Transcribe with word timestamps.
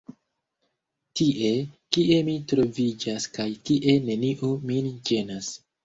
Tie, 1.21 1.51
kie 1.97 2.19
mi 2.31 2.35
troviĝas 2.55 3.31
kaj 3.39 3.49
kie 3.71 3.97
neniu 4.11 4.55
min 4.69 4.95
ĝenas. 5.13 5.57